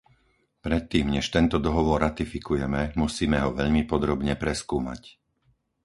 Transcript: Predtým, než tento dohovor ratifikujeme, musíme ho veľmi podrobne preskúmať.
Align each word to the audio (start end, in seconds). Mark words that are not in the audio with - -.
Predtým, 0.65 1.05
než 1.15 1.25
tento 1.35 1.57
dohovor 1.65 1.99
ratifikujeme, 2.07 2.81
musíme 3.03 3.37
ho 3.45 3.49
veľmi 3.59 3.83
podrobne 3.91 4.33
preskúmať. 4.43 5.01